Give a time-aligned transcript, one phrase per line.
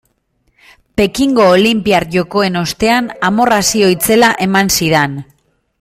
[1.01, 5.19] Pekingo olinpiar jokoen ostean amorrazio itzela eman zidan.